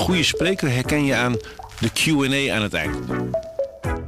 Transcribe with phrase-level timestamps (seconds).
[0.00, 1.36] goede spreker herken je aan
[1.80, 2.96] de Q&A aan het eind.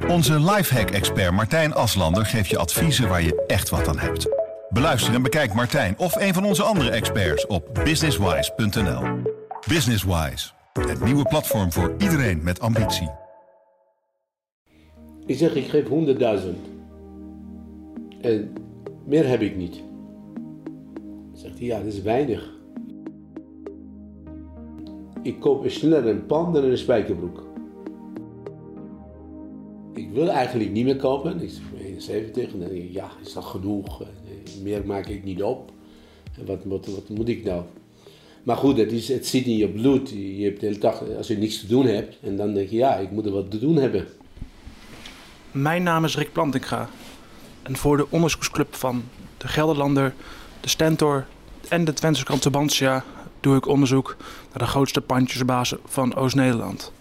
[0.09, 4.29] Onze lifehack-expert Martijn Aslander geeft je adviezen waar je echt wat aan hebt.
[4.69, 9.03] Beluister en bekijk Martijn of een van onze andere experts op businesswise.nl.
[9.69, 13.11] Businesswise, het nieuwe platform voor iedereen met ambitie.
[15.27, 15.91] Ik zeg, ik geef 100.000.
[18.21, 18.53] En
[19.07, 19.83] meer heb ik niet.
[21.35, 22.62] Zegt hij, ja, dat is weinig.
[25.23, 27.43] Ik koop sneller een pan dan een spijkerbroek.
[29.95, 31.43] Ik wil eigenlijk niet meer kopen.
[31.43, 34.03] Ik ben 71 en dan denk ik, ja, is dat genoeg?
[34.63, 35.71] Meer maak ik niet op.
[36.47, 37.63] Wat, wat, wat moet ik nou?
[38.43, 40.11] Maar goed, het, zit in je bloed.
[40.11, 42.77] Je hebt de hele dag, als je niks te doen hebt, en dan denk je,
[42.77, 44.07] ja, ik moet er wat te doen hebben.
[45.51, 46.89] Mijn naam is Rick Plantinga.
[47.63, 49.05] En voor de onderzoeksclub van
[49.37, 50.15] de Gelderlander,
[50.61, 51.27] de Stentor
[51.69, 53.05] en de Twentse krant Tubantia
[53.43, 54.17] doe ik onderzoek
[54.49, 56.93] naar de grootste pandjesbazen van Oost-Nederland.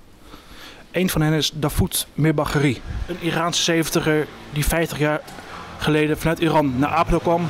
[0.91, 5.22] Een van hen is Dafoud Mirbagari, een Iraanse 70er die 50 jaar
[5.78, 7.48] geleden vanuit Iran naar Apeldoorn kwam.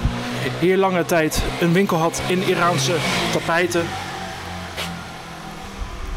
[0.60, 2.96] Hier lange tijd een winkel had in Iraanse
[3.32, 3.86] tapijten.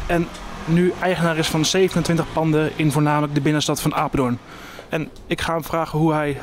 [0.07, 0.27] En
[0.65, 4.39] nu eigenaar is van 27 panden in voornamelijk de binnenstad van Apeldoorn.
[4.89, 6.39] En ik ga hem vragen hoe hij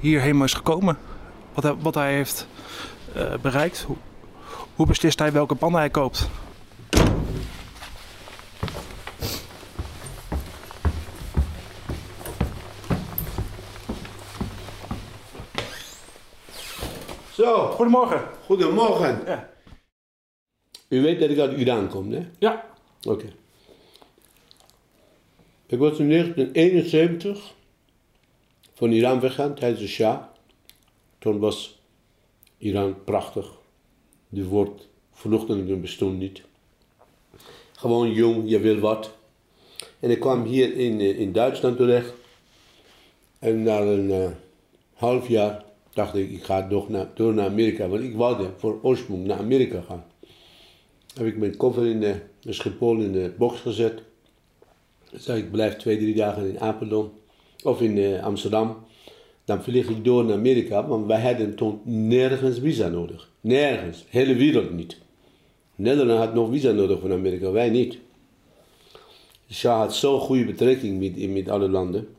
[0.00, 0.98] hierheen is gekomen.
[1.54, 2.46] Wat hij, wat hij heeft
[3.14, 3.86] eh, bereikt.
[4.78, 6.28] Hoe, beslist hij welke panden hij koopt.
[17.32, 18.28] Zo, Goedemorgen.
[18.44, 19.22] goedemorgen.
[19.26, 19.50] Ja.
[20.88, 22.28] U weet dat ik uit Iran kom, hè?
[22.38, 22.70] Ja.
[23.02, 23.32] Oké.
[25.66, 27.54] Ik was in 1971
[28.74, 30.22] van Iran weggaan tijdens de Shah.
[31.18, 31.80] Toen was
[32.58, 33.58] Iran prachtig.
[34.28, 36.42] De woord vluchtelingen bestond niet.
[37.72, 39.10] Gewoon jong, je wil wat.
[40.00, 42.12] En ik kwam hier in, eh, in Duitsland terecht.
[43.38, 44.30] En na een eh,
[44.94, 47.88] half jaar dacht ik, ik ga door naar, door naar Amerika.
[47.88, 50.04] Want ik wilde voor oorsprong naar Amerika gaan.
[51.14, 54.02] Heb ik mijn koffer in de, Schiphol in de box gezet.
[55.12, 57.10] Zei ik blijf twee, drie dagen in Apeldoorn
[57.62, 58.76] of in eh, Amsterdam.
[59.44, 63.27] Dan vlieg ik door naar Amerika, want wij hadden toen nergens visa nodig.
[63.40, 64.98] Nergens, hele wereld niet.
[65.74, 67.98] Nederland had nog visa nodig van Amerika, wij niet.
[69.46, 72.16] De Shah had zo'n goede betrekking met, met alle landen.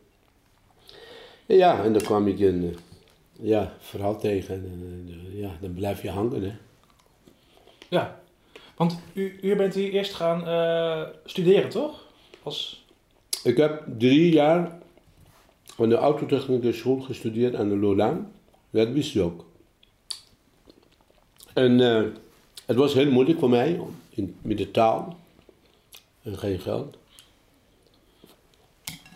[1.45, 4.55] En ja, en dan kwam ik een eh, ja, verhaal tegen.
[4.55, 6.43] En, eh, ja, dan blijf je hangen.
[6.43, 6.51] Hè.
[7.89, 8.21] Ja.
[8.75, 12.05] Want u, u bent hier eerst gaan eh, studeren, toch?
[12.43, 12.85] Als...
[13.43, 14.79] Ik heb drie jaar
[15.77, 18.31] aan de autotechnische school gestudeerd aan de Lolaan.
[18.69, 19.45] Dat wist je ook.
[21.53, 22.03] En eh,
[22.65, 23.79] het was heel moeilijk voor mij
[24.09, 25.17] in, met de taal.
[26.21, 26.97] En geen geld.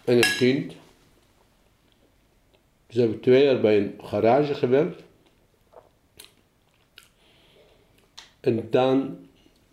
[0.03, 0.73] En een kind.
[2.88, 5.01] Dus heb ik twee jaar bij een garage gewerkt.
[8.39, 9.17] En dan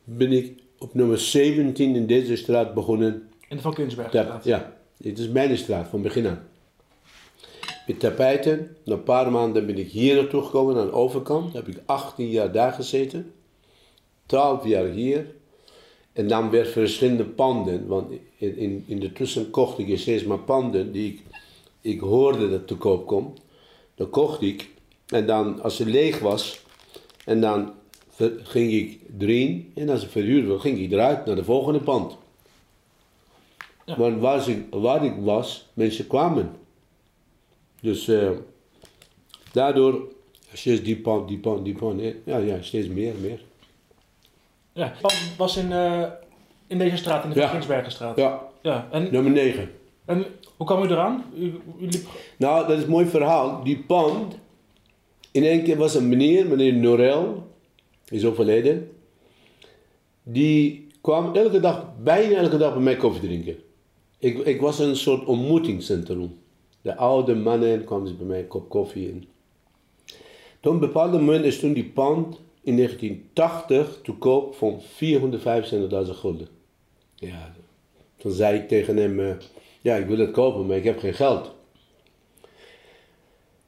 [0.05, 4.45] ben ik op nummer 17 in deze straat begonnen In de Van ja, Kunsbergstraat.
[4.45, 6.49] ja, dit is mijn straat van begin aan.
[7.91, 8.77] Met tapijten.
[8.85, 11.53] Na een paar maanden ben ik hier naartoe gekomen, aan de overkant.
[11.53, 13.33] heb ik 18 jaar daar gezeten.
[14.27, 15.35] 12 jaar hier.
[16.13, 17.87] En dan weer verschillende panden.
[17.87, 21.23] Want in, in, in de tussen kocht ik steeds maar panden die ik,
[21.81, 23.35] ik hoorde dat te koop kwam.
[23.95, 24.71] Dan kocht ik.
[25.07, 26.65] En dan, als ze leeg was,
[27.25, 27.73] en dan
[28.43, 29.73] ging ik erin.
[29.75, 32.17] En als het verhuurd was, ging ik eruit naar de volgende pand.
[33.85, 33.97] Ja.
[33.97, 36.60] Want waar ik, waar ik was, mensen kwamen.
[37.81, 38.31] Dus eh,
[39.53, 40.13] daardoor,
[40.53, 42.01] steeds die pand, die pand, die pand.
[42.25, 43.41] Ja, ja, steeds meer, meer.
[44.73, 44.93] Ja.
[45.37, 46.03] Was in, eh,
[46.67, 47.51] in deze straat, in de Ja.
[47.51, 48.17] Kunsbergenstraat.
[48.17, 48.89] Ja, Ja.
[48.91, 49.71] En, nummer 9.
[50.05, 50.25] en
[50.57, 51.25] hoe kwam u eraan?
[51.37, 51.43] U,
[51.81, 52.07] u liep...
[52.37, 53.65] Nou, dat is een mooi verhaal.
[53.65, 54.35] Die pand,
[55.31, 57.47] in één keer was een meneer, meneer Norel,
[58.09, 58.91] is overleden.
[60.23, 63.57] Die kwam elke dag, bijna elke dag bij mij koffie drinken.
[64.19, 66.39] Ik, ik was een soort ontmoetingscentrum.
[66.83, 69.25] De oude mannen kwamen ze bij mij een kop koffie in.
[70.61, 76.11] Toen op een bepaald moment is toen die pand in 1980 te koop van 475.000
[76.11, 76.49] gulden.
[77.15, 77.55] Ja,
[78.17, 79.35] toen zei ik tegen hem, eh,
[79.81, 81.51] ja ik wil het kopen, maar ik heb geen geld.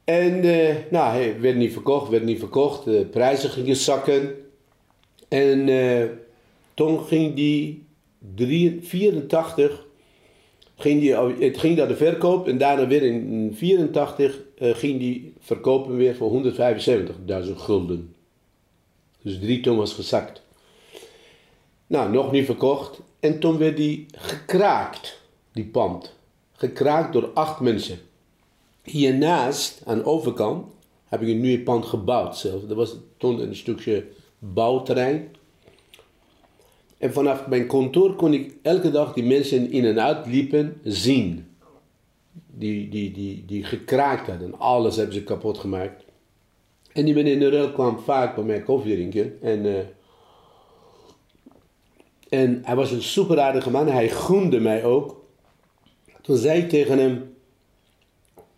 [0.03, 2.85] En eh, nou, hij werd niet verkocht, werd niet verkocht.
[2.85, 4.35] De prijzen gingen zakken.
[5.27, 6.05] En eh,
[6.73, 7.85] toen ging die
[8.35, 9.85] 3, 84,
[10.83, 12.47] ging die, het ging naar de verkoop.
[12.47, 18.15] En daarna weer in 84 eh, ging die verkopen weer voor 175.000 gulden.
[19.21, 20.41] Dus drie ton was gezakt.
[21.87, 22.99] Nou, nog niet verkocht.
[23.19, 25.19] En toen werd die gekraakt,
[25.51, 26.15] die pand.
[26.51, 27.97] Gekraakt door acht mensen.
[28.83, 30.65] Hiernaast, aan de overkant,
[31.05, 32.61] heb ik een nieuwe pand gebouwd zelf.
[32.61, 34.05] Dat was toen een stukje
[34.39, 35.35] bouwterrein.
[37.03, 41.45] En vanaf mijn kantoor kon ik elke dag die mensen in en uit liepen zien.
[42.51, 44.59] Die, die, die, die gekraakt hadden.
[44.59, 46.03] Alles hebben ze kapot gemaakt.
[46.93, 49.41] En die meneer Nurel kwam vaak bij mij koffie drinken.
[49.41, 49.79] En, uh,
[52.29, 53.87] en hij was een super aardige man.
[53.87, 55.25] Hij groende mij ook.
[56.21, 57.35] Toen zei ik tegen hem...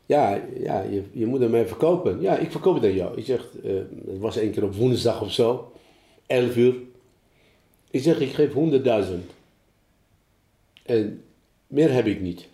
[0.06, 2.22] Ja, ja je, je moet hem mij verkopen.
[2.22, 3.18] Ja, ik verkoop het aan jou.
[3.18, 3.74] Ik zeg, uh,
[4.08, 5.72] het was één keer op woensdag of zo.
[6.28, 6.76] 11 uur.
[7.96, 9.14] Ik zeg, ik geef 100.000.
[10.84, 11.24] En
[11.68, 12.48] meer heb ik niet.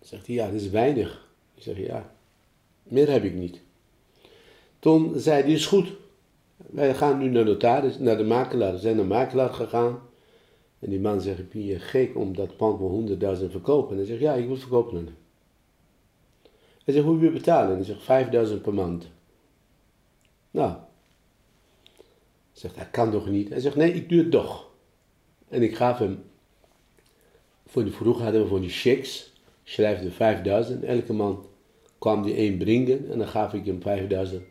[0.00, 1.28] Zegt hij, ja, dat is weinig.
[1.54, 2.12] Ik zeg, ja,
[2.82, 3.60] meer heb ik niet.
[4.78, 5.92] Toen zei hij, is goed.
[6.56, 8.72] Wij gaan nu naar de notaris, naar de makelaar.
[8.72, 10.00] We zijn naar de makelaar gegaan.
[10.78, 13.90] En die man zegt, ben je gek om dat pand voor 100.000 te verkopen?
[13.90, 15.16] En hij zegt, ja, ik wil verkopen.
[16.84, 17.70] Hij zegt, hoe wil je betalen?
[17.70, 19.08] En hij zegt, 5000 per maand.
[20.50, 20.76] Nou.
[22.58, 23.48] Zegt, dat kan toch niet?
[23.48, 24.68] Hij zegt, nee, ik doe het toch.
[25.48, 26.22] En ik gaf hem,
[27.66, 29.32] voor die vroeg hadden we voor die checks,
[29.64, 30.84] schrijfde 5000.
[30.84, 31.46] Elke maand
[31.98, 34.42] kwam die één brengen en dan gaf ik hem 5000.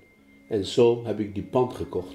[0.50, 2.13] En zo heb ik die pand gekocht.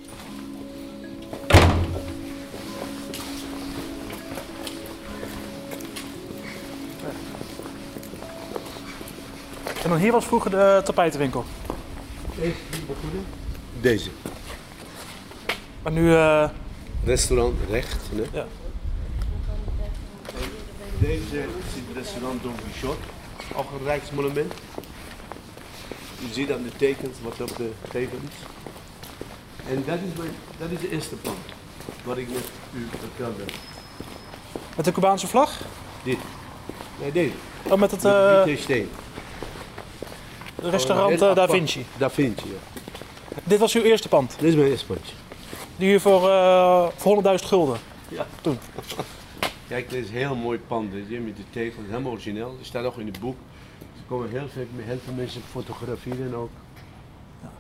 [9.83, 11.45] En dan hier was vroeger de tapijtenwinkel.
[12.41, 12.55] Deze?
[13.81, 14.11] Deze.
[15.83, 16.11] Maar nu...
[16.11, 16.49] Uh...
[17.05, 18.01] Restaurant recht.
[18.15, 18.39] Hè?
[18.39, 18.47] Ja.
[20.99, 23.01] Deze is het restaurant Don Quixote.
[23.55, 24.53] Ook een rijksmonument.
[26.19, 28.47] Je ziet aan de tekens wat op de gevel is.
[29.69, 31.37] En dat is, mijn, dat is de eerste pand.
[32.05, 32.45] Wat ik net
[32.75, 33.43] u vertelde.
[34.77, 35.61] Met de Cubaanse vlag?
[36.03, 36.19] Dit.
[37.01, 37.35] Nee, deze.
[37.69, 38.03] Oh, met het...
[38.03, 38.89] Met Uh, witte steen.
[40.63, 41.49] restaurant Oh, uh, Da.
[41.49, 41.87] Vinci.
[41.97, 42.83] Da Vinci, ja.
[43.45, 44.35] Dit was uw eerste pand.
[44.39, 45.13] Dit is mijn eerste pandje.
[45.77, 47.79] Die u voor, uh, voor 100.000 gulden.
[48.09, 48.27] Ja.
[48.41, 48.59] Toen.
[49.69, 50.93] Kijk, dit is een heel mooi pand.
[50.93, 52.57] Dit hier met de tegels, helemaal origineel.
[52.59, 53.37] Er staat ook in het boek.
[53.81, 56.51] Er komen heel veel, heel veel mensen fotograferen ook.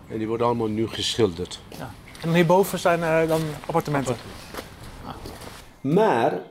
[0.08, 1.60] En die worden allemaal nu geschilderd.
[1.78, 1.88] En
[2.28, 4.16] dan hierboven zijn uh, dan appartementen.
[5.80, 6.42] Maar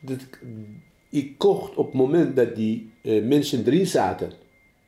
[0.00, 0.18] dat,
[1.08, 4.32] ik kocht op het moment dat die uh, mensen erin zaten,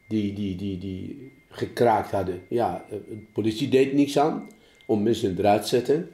[0.08, 2.42] die, die, die, die gekraakt hadden.
[2.48, 4.48] Ja, de politie deed niks aan
[4.86, 6.08] om mensen eruit te zetten.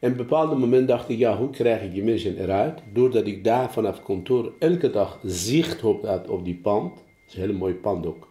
[0.00, 2.80] En op een bepaald moment dacht ik, ja, hoe krijg ik die mensen eruit?
[2.92, 6.94] Doordat ik daar vanaf kantoor elke dag zicht op had op die pand.
[6.94, 8.28] Dat is een hele mooie pand ook.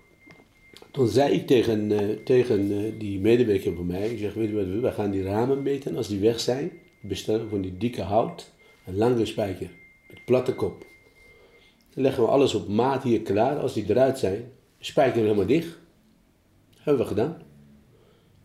[0.91, 4.55] Toen zei ik tegen, uh, tegen uh, die medewerker van mij, ik zeg, weet je
[4.55, 6.71] wat we, gaan die ramen meten als die weg zijn.
[7.01, 8.51] Bestellen van die dikke hout,
[8.85, 9.69] een lange spijker
[10.09, 10.85] met platte kop.
[11.93, 13.59] Dan leggen we alles op maat hier klaar.
[13.59, 15.77] Als die eruit zijn, spijker helemaal dicht.
[16.77, 17.41] hebben we gedaan.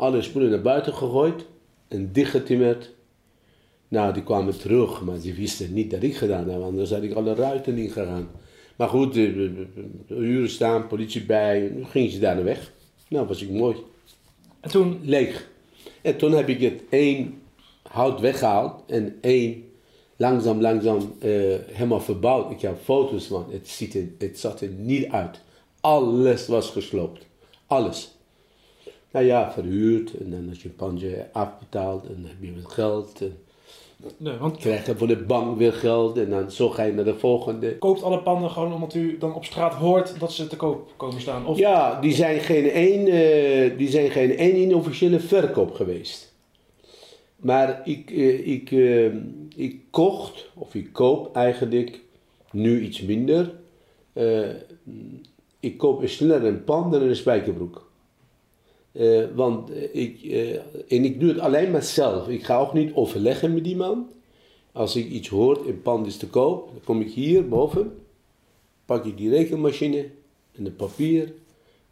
[0.01, 1.47] Alle spullen naar buiten gegooid
[1.89, 2.91] en dichtgetimmerd.
[3.89, 7.13] Nou, die kwamen terug, maar ze wisten niet dat ik gedaan heb, anders had ik
[7.13, 8.29] alle ruiten ingegaan.
[8.77, 9.53] Maar goed, de,
[10.07, 12.73] de uren staan, politie bij, nu gingen ze daar naar weg.
[13.09, 13.77] Nou, was ik mooi.
[14.61, 15.01] En toen?
[15.03, 15.49] Leeg.
[16.03, 17.43] En toen heb ik het één
[17.83, 19.65] hout weggehaald en één
[20.17, 22.51] langzaam, langzaam uh, helemaal verbouwd.
[22.51, 25.41] Ik heb foto's van, het, ziet er, het zat er niet uit.
[25.81, 27.27] Alles was gesloopt.
[27.67, 28.19] Alles.
[29.11, 32.73] Nou ja, verhuurd en dan als je een pandje afbetaald en dan heb je wat
[32.73, 33.21] geld.
[33.21, 33.37] En
[34.17, 34.57] nee, want...
[34.57, 37.79] krijg je van de bank weer geld en dan zo ga je naar de volgende.
[37.79, 41.21] Koopt alle panden gewoon omdat u dan op straat hoort dat ze te koop komen
[41.21, 41.47] staan?
[41.47, 41.59] Of...
[41.59, 46.35] Ja, die zijn geen één, uh, die zijn geen één inofficiële verkoop geweest.
[47.37, 49.15] Maar ik, uh, ik, uh,
[49.57, 52.01] ik kocht, of ik koop eigenlijk
[52.51, 53.53] nu iets minder.
[55.61, 57.90] ik koop sneller een pan dan een spijkerbroek.
[58.93, 60.55] Uh, want ik, uh,
[60.89, 62.29] en ik doe het alleen maar zelf.
[62.29, 64.11] Ik ga ook niet overleggen met die man.
[64.73, 67.99] Als ik iets hoor, een pand is te koop, dan kom ik hier boven,
[68.85, 70.09] pak ik die rekenmachine
[70.53, 71.33] en de papier.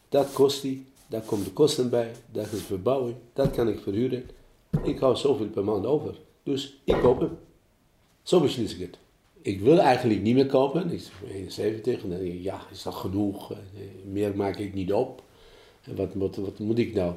[0.08, 4.24] Dat kost die, daar komt de kosten bij, daar is verbouwing, dat kan ik verhuren.
[4.82, 6.14] Ik hou zoveel per maand over.
[6.42, 7.38] Dus ik koop hem.
[8.22, 8.98] Zo beslis ik het.
[9.42, 10.90] Ik wil eigenlijk niet meer kopen.
[10.90, 13.52] Ik ben 71 en dan denk ik, ja, is dat genoeg?
[14.04, 15.22] Meer maak ik niet op.
[15.96, 17.12] Wat, wat, moet ik nou?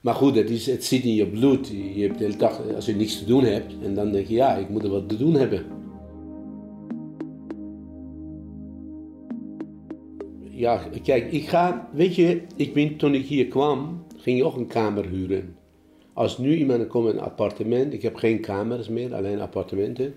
[0.00, 1.68] Maar goed, het, zit in je bloed.
[1.68, 4.34] Je hebt de hele dag, als je niks te doen hebt, en dan denk je,
[4.34, 5.64] ja, ik moet er wat te doen hebben.
[10.50, 14.56] Ja, kijk, ik ga, weet je, ik ben, toen ik hier kwam, ging je ook
[14.56, 15.56] een kamer huren.
[16.12, 20.14] Als nu iemand komt in een appartement, ik heb geen kamers meer, alleen appartementen,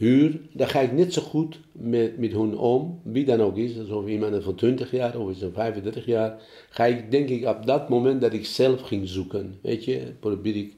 [0.00, 3.78] huur, dan ga ik net zo goed met, met hun om, wie dan ook is,
[3.78, 7.66] alsof iemand van 20 jaar of is van 35 jaar, ga ik denk ik op
[7.66, 10.72] dat moment dat ik zelf ging zoeken, weet je, probeer ik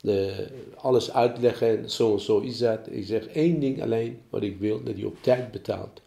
[0.00, 2.88] de, alles uitleggen, zo en zo is dat.
[2.90, 6.02] Ik zeg één ding alleen wat ik wil, dat je op tijd betaalt.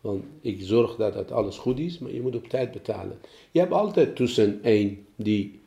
[0.00, 3.18] Want ik zorg dat het alles goed is, maar je moet op tijd betalen.
[3.50, 5.60] Je hebt altijd tussen één die,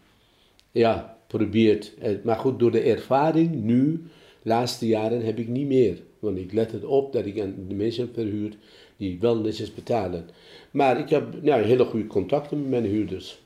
[0.71, 1.93] ja, probeert.
[1.99, 4.03] eh, Maar goed, door de ervaring nu,
[4.41, 6.01] laatste jaren, heb ik niet meer.
[6.21, 8.55] Want ik let het op dat ik aan de mensen heb verhuurd
[8.97, 10.29] die wel netjes betalen.
[10.71, 13.41] Maar ik heb nou, hele goede contacten met mijn huurders.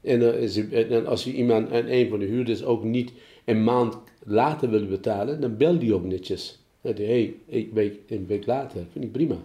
[0.00, 3.12] En, eh, en als je iemand en een van de huurders ook niet
[3.44, 6.58] een maand later wil betalen, dan bel die ook netjes.
[6.80, 9.36] Dan je, hey, een week, een week later, vind ik prima.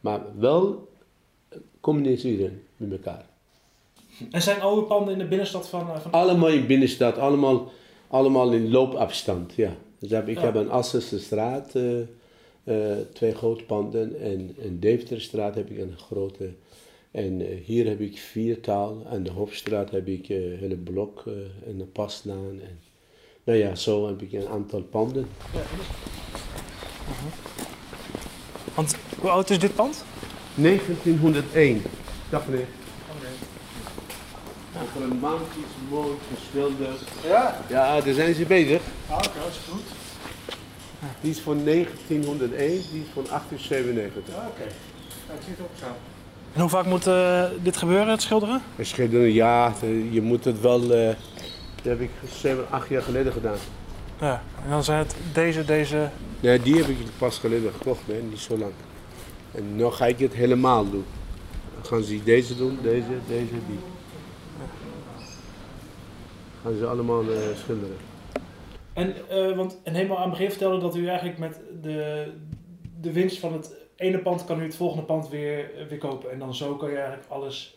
[0.00, 0.88] Maar wel
[1.48, 3.26] eh, communiceren met elkaar.
[4.30, 5.80] En zijn oude panden in de binnenstad van...
[5.80, 6.10] eh, van...
[6.10, 7.72] Allemaal in binnenstad, allemaal,
[8.08, 9.76] allemaal in loopafstand, ja.
[10.04, 10.44] Dus heb, ik Ja.
[10.44, 12.00] heb een Assense straat, eh,
[12.64, 14.20] eh, twee grote panden.
[14.20, 16.50] En in Deventerstraat heb ik een grote.
[17.10, 19.06] En eh, hier heb ik vier taal.
[19.10, 21.32] En de Hofstraat heb ik eh, een hele blok eh,
[21.68, 22.60] en een paslaan.
[22.62, 22.78] En,
[23.44, 25.26] nou ja, zo heb ik een aantal panden.
[28.74, 30.04] Want hoe oud is dit pand?
[30.54, 31.82] 1901.
[32.30, 32.66] Dag meneer.
[34.82, 37.00] Over een maand is mooi geschilderd.
[37.26, 37.60] Ja.
[37.68, 38.82] Ja, daar zijn ze bezig.
[39.08, 39.82] Ah, oké, dat is goed.
[41.20, 44.34] Die is van 1901, die is van 1897.
[44.34, 44.62] Ja, oké.
[45.34, 45.86] ik zie het ook zo.
[46.52, 48.62] En hoe vaak moet eh, dit gebeuren, het schilderen?
[48.76, 49.72] En schilderen, ja,
[50.10, 50.82] je moet het wel.
[50.92, 51.06] eh,
[51.82, 53.56] dat heb ik 7, 8 jaar geleden gedaan.
[54.20, 54.42] Ja.
[54.64, 56.08] En dan zijn het deze, deze...
[56.40, 58.72] Nee, die heb ik pas geleden gekocht, nee, niet zo lang.
[59.52, 61.04] En nu ga ik het helemaal doen.
[61.74, 63.78] Dan gaan ze deze doen, deze, deze, die.
[66.64, 67.96] Gaan ze allemaal eh, schilderen.
[68.92, 72.26] En, eh, want, en helemaal aan het begin vertelde dat u eigenlijk met de,
[73.00, 76.30] de winst van het ene pand kan u het volgende pand weer, weer kopen.
[76.30, 77.76] En dan zo kan je eigenlijk alles...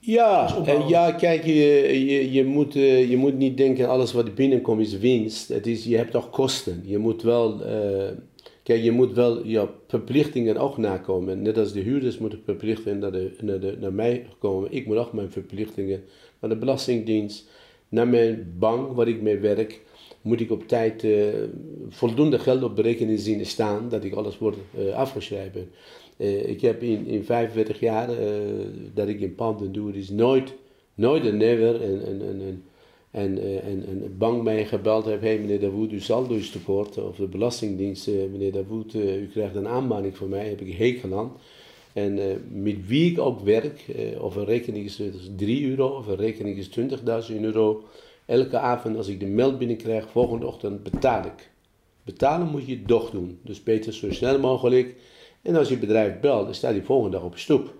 [0.00, 1.52] Ja, en ja, kijk, je,
[2.06, 5.48] je, je, moet, eh, je moet niet denken alles wat binnenkomt is winst.
[5.48, 6.82] Het is, je hebt toch kosten.
[6.84, 8.10] Je moet wel, eh,
[8.62, 11.42] kijk, je moet wel je verplichtingen ook nakomen.
[11.42, 14.72] Net als de huurders moeten verplichten naar, de, naar, de, naar mij komen.
[14.72, 16.04] Ik moet ook mijn verplichtingen
[16.40, 17.48] naar de Belastingdienst,
[17.94, 19.80] naar mijn bank waar ik mee werk.
[20.22, 21.12] Moet ik op tijd eh,
[21.88, 25.70] voldoende geld op berekening zien staan dat ik alles word eh, afgeschreven.
[26.16, 28.08] Eh, ik heb in, in 45 jaar
[28.94, 30.54] dat ik in panden doe, is nooit,
[30.94, 32.62] nooit en never en, en, en, en,
[33.10, 36.98] en, en, en een bank mij gebeld heeft, hey meneer Dawood, uw saldo is tekort,
[36.98, 41.18] of de Belastingdienst, meneer Dawood, eh, u krijgt een aanmaning van mij, heb ik hekel
[41.18, 41.32] aan.
[41.94, 45.00] En eh, met wie ik ook werk, eh, of een rekening is
[45.36, 47.84] 3 euro, of een rekening is 20.000 euro,
[48.26, 51.50] elke avond als ik de mail binnenkrijg, volgende ochtend betaal ik.
[52.02, 54.94] Betalen moet je toch doen, dus beter zo snel mogelijk.
[55.42, 57.74] En als je bedrijf belt, dan staat die volgende dag op stoep.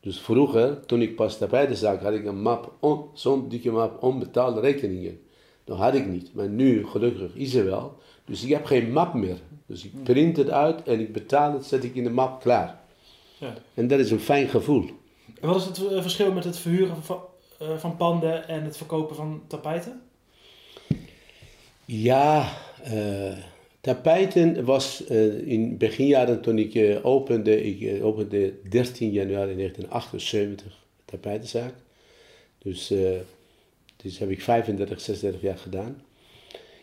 [0.00, 3.70] Dus vroeger, toen ik pas bij de zaak, had ik een map, on- zo'n dikke
[3.70, 5.20] map onbetaalde rekeningen.
[5.64, 7.96] Dat had ik niet, maar nu gelukkig is er wel.
[8.28, 9.36] Dus ik heb geen map meer.
[9.66, 12.80] Dus ik print het uit en ik betaal het, zet ik in de map klaar.
[13.38, 13.54] Ja.
[13.74, 14.84] En dat is een fijn gevoel.
[15.40, 17.20] En wat is het eh, verschil met het verhuren van,
[17.58, 20.02] eh, van panden en het verkopen van tapijten?
[21.84, 23.36] Ja, eh,
[23.80, 31.74] tapijten was eh, in beginjaren toen ik opende, ik opende 13 januari 1978 tapijtenzaak.
[32.58, 32.92] Dus,
[33.96, 36.02] dus heb ik 35, 36 jaar gedaan.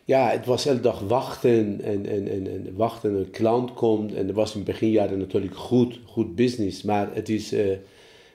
[0.08, 4.14] Ja, het was elke dag wachten en, en, en, en wachten, een klant komt.
[4.14, 6.84] En dat was in beginjaren natuurlijk goed, goed business.
[6.84, 7.78] Maar, het is, eh,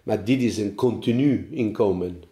[0.02, 2.22] maar dit is een continu inkomen.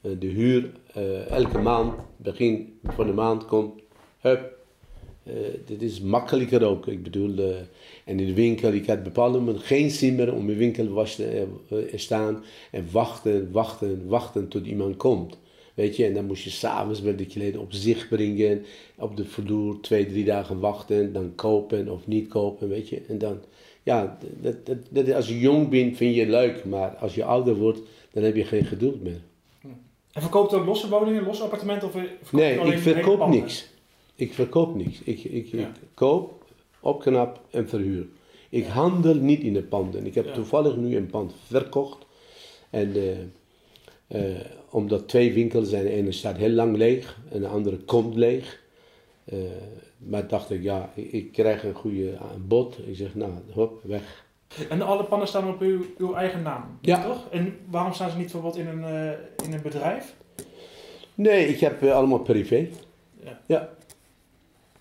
[0.00, 3.80] Eh, de huur eh, elke maand, begin van de maand komt,
[4.20, 4.54] hup.
[5.64, 6.86] Dit is makkelijker ook.
[6.86, 7.38] Ik bedoel,
[8.04, 11.04] en in de winkel, ik had bepaalde moment geen zin meer om in de winkel
[11.66, 15.38] te staan en wachten, wachten, wachten tot iemand komt.
[15.76, 18.64] Weet je, en dan moest je s'avonds met de kleden op zich brengen,
[18.98, 23.02] op de vloer twee, drie dagen wachten, dan kopen of niet kopen, weet je.
[23.08, 23.38] En dan,
[23.82, 27.54] ja, dat, dat, dat, als je jong bent vind je leuk, maar als je ouder
[27.54, 27.80] wordt,
[28.12, 29.20] dan heb je geen geduld meer.
[30.12, 31.88] En verkoopt ook losse woningen, losse appartementen?
[32.22, 33.68] Of Nee, ik verkoop niks.
[34.14, 35.00] Ik verkoop niks.
[35.04, 35.58] Ik, ik, Ja.
[35.58, 36.44] ik koop,
[36.80, 38.06] opknap en verhuur.
[38.48, 40.06] Ik handel niet in de panden.
[40.06, 40.32] Ik heb Ja.
[40.32, 42.06] toevallig nu een pand verkocht.
[42.70, 42.92] En
[44.06, 44.20] eh,
[44.76, 48.62] omdat twee winkels zijn, de ene staat heel lang leeg en de andere komt leeg.
[49.24, 49.38] Eh,
[49.98, 52.78] maar dacht ik, ja, ik, ik krijg een goede bod.
[52.86, 54.24] Ik zeg, nou, hop, weg.
[54.68, 57.02] En alle panden staan op uw, uw eigen naam, Ja.
[57.02, 57.28] toch?
[57.30, 60.14] En waarom staan ze niet bijvoorbeeld in een, eh, in een bedrijf?
[61.14, 62.68] Nee, ik heb eh, allemaal privé.
[63.24, 63.40] Ja.
[63.46, 63.68] Ja.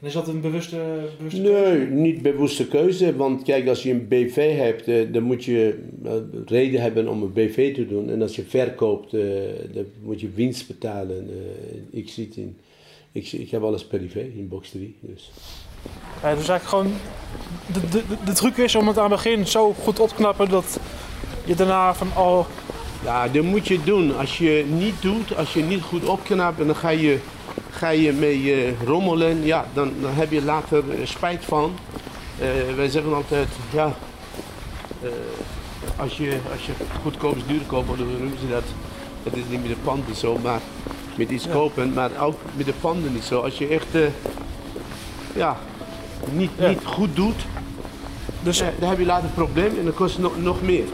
[0.06, 3.16] En is dat een bewuste, bewuste Nee, niet bewuste keuze.
[3.16, 6.12] Want kijk, als je een BV hebt, eh, dan moet je eh,
[6.46, 8.10] reden hebben om een BV te doen.
[8.10, 9.22] En als je verkoopt, eh,
[9.74, 11.30] dan moet je winst betalen.
[11.30, 12.58] Eh, ik, zit in,
[13.12, 14.96] ik, ik heb alles privé in box 3.
[15.00, 15.32] Dus.
[16.22, 16.94] Ja, dus eigenlijk gewoon...
[17.74, 20.50] De, de, de, truc is om het aan het begin zo goed op te knappen
[20.50, 20.80] dat
[21.46, 22.08] je daarna van...
[22.18, 22.46] Oh,
[23.04, 24.18] Ja, dat moet je doen.
[24.18, 27.18] Als je niet doet, als je niet goed opknapt dan ga je,
[27.78, 31.74] ga je mee eh, rommelen, ja, dan, dan heb je later spijt van.
[32.40, 33.94] Eh, wij zeggen altijd, ja,
[35.02, 35.10] eh,
[35.98, 38.64] als, je, als je goedkoop is duur koopt, dan noemen ze dat,
[39.24, 40.60] dat is niet met de panden zo, maar
[41.16, 43.42] met iets kopen, maar ook met de panden niet zo.
[43.42, 43.88] Als je echt,
[45.36, 45.58] ja,
[46.32, 46.68] niet, Ja.
[46.68, 47.46] niet goed doet,
[48.46, 50.86] dus, eh, dan heb je later een probleem en dan kost het nog, nog meer.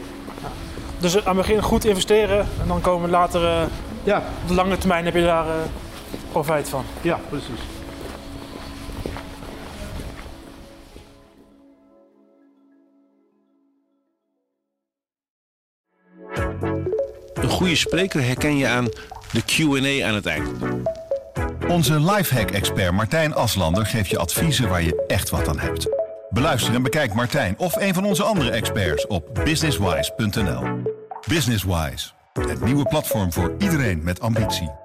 [1.00, 3.68] dus aan het begin goed investeren en dan komen later...
[4.04, 5.46] Ja, op de lange termijn heb je daar
[6.32, 6.86] profijt van.
[7.02, 7.60] ja, precies.
[17.34, 18.86] Een goede spreker herken je aan
[19.32, 20.50] de Q&A aan het eind.
[21.68, 25.88] Onze lifehack-expert Martijn Aslander geeft je adviezen waar je echt wat aan hebt.
[26.30, 30.64] Beluister en bekijk Martijn of een van onze andere experts op businesswise.nl.
[31.28, 34.81] Businesswise, het nieuwe platform voor iedereen met ambitie.